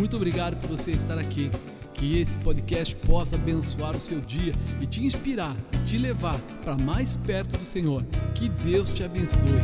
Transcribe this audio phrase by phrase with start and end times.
[0.00, 1.50] Muito obrigado por você estar aqui.
[1.92, 6.74] Que esse podcast possa abençoar o seu dia e te inspirar e te levar para
[6.74, 8.02] mais perto do Senhor.
[8.34, 9.60] Que Deus te abençoe.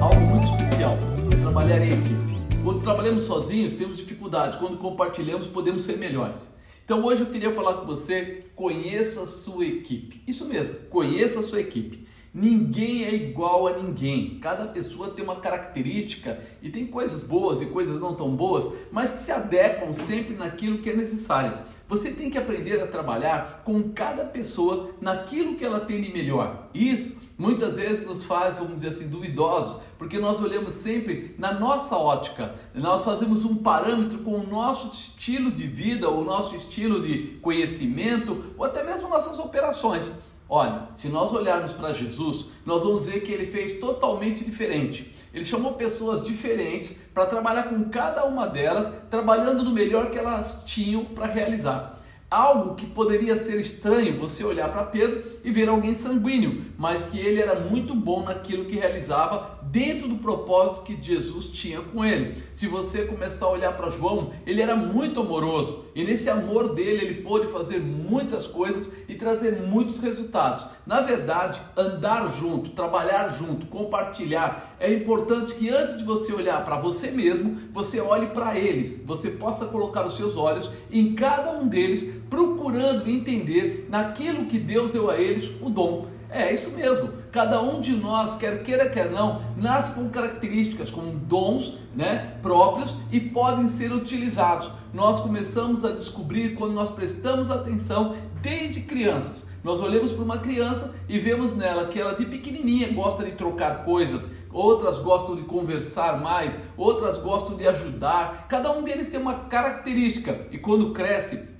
[0.00, 0.96] Algo muito especial,
[1.42, 2.62] trabalhar em equipe.
[2.62, 4.56] Quando trabalhamos sozinhos, temos dificuldades.
[4.56, 6.48] Quando compartilhamos, podemos ser melhores.
[6.84, 10.22] Então hoje eu queria falar com você, conheça a sua equipe.
[10.28, 12.06] Isso mesmo, conheça a sua equipe.
[12.32, 14.38] Ninguém é igual a ninguém.
[14.40, 19.10] Cada pessoa tem uma característica e tem coisas boas e coisas não tão boas, mas
[19.10, 21.58] que se adequam sempre naquilo que é necessário.
[21.88, 26.68] Você tem que aprender a trabalhar com cada pessoa naquilo que ela tem de melhor.
[26.74, 31.96] Isso muitas vezes nos faz, vamos dizer assim, duvidosos, porque nós olhamos sempre na nossa
[31.96, 37.38] ótica, nós fazemos um parâmetro com o nosso estilo de vida, o nosso estilo de
[37.40, 40.10] conhecimento ou até mesmo nossas operações.
[40.48, 45.14] Olha, se nós olharmos para Jesus, nós vamos ver que ele fez totalmente diferente.
[45.32, 50.62] Ele chamou pessoas diferentes para trabalhar com cada uma delas, trabalhando no melhor que elas
[50.64, 51.98] tinham para realizar.
[52.30, 57.18] Algo que poderia ser estranho você olhar para Pedro e ver alguém sanguíneo, mas que
[57.18, 62.36] ele era muito bom naquilo que realizava dentro do propósito que Jesus tinha com ele.
[62.52, 67.04] Se você começar a olhar para João, ele era muito amoroso e nesse amor dele
[67.04, 70.66] ele pôde fazer muitas coisas e trazer muitos resultados.
[70.86, 76.78] Na verdade, andar junto, trabalhar junto, compartilhar, é importante que antes de você olhar para
[76.78, 81.66] você mesmo, você olhe para eles, você possa colocar os seus olhos em cada um
[81.66, 86.06] deles procurando entender naquilo que Deus deu a eles o dom.
[86.30, 87.10] É isso mesmo.
[87.32, 92.96] Cada um de nós, quer queira quer não, nasce com características, com dons, né, próprios
[93.10, 94.70] e podem ser utilizados.
[94.92, 99.46] Nós começamos a descobrir quando nós prestamos atenção desde crianças.
[99.64, 103.84] Nós olhamos para uma criança e vemos nela que ela de pequenininha gosta de trocar
[103.84, 108.46] coisas, outras gostam de conversar mais, outras gostam de ajudar.
[108.48, 111.57] Cada um deles tem uma característica e quando cresce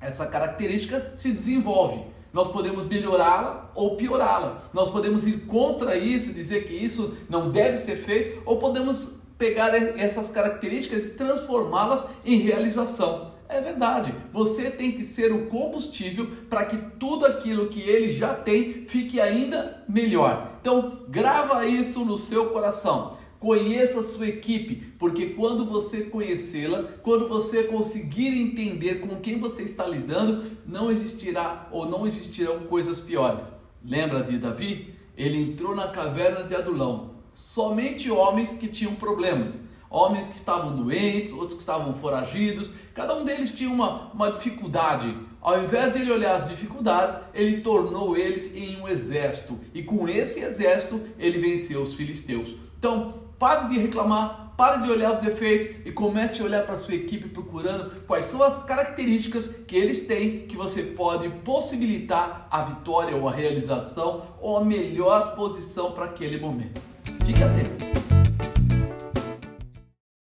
[0.00, 2.02] essa característica se desenvolve.
[2.32, 4.68] Nós podemos melhorá-la ou piorá-la.
[4.72, 9.74] Nós podemos ir contra isso, dizer que isso não deve ser feito, ou podemos pegar
[9.74, 13.34] essas características e transformá-las em realização.
[13.48, 18.34] É verdade, você tem que ser o combustível para que tudo aquilo que ele já
[18.34, 20.58] tem fique ainda melhor.
[20.60, 23.16] Então, grava isso no seu coração.
[23.38, 29.62] Conheça a sua equipe, porque quando você conhecê-la, quando você conseguir entender com quem você
[29.62, 33.46] está lidando, não existirá ou não existirão coisas piores.
[33.84, 34.94] Lembra de Davi?
[35.16, 37.16] Ele entrou na caverna de Adulão.
[37.32, 39.60] Somente homens que tinham problemas.
[39.90, 45.16] Homens que estavam doentes, outros que estavam foragidos, cada um deles tinha uma, uma dificuldade.
[45.40, 49.58] Ao invés de ele olhar as dificuldades, ele tornou eles em um exército.
[49.72, 52.56] E com esse exército, ele venceu os filisteus.
[52.78, 56.78] Então, Pare de reclamar, pare de olhar os defeitos e comece a olhar para a
[56.78, 62.62] sua equipe procurando quais são as características que eles têm que você pode possibilitar a
[62.62, 66.80] vitória ou a realização ou a melhor posição para aquele momento.
[67.26, 67.75] Fique atento.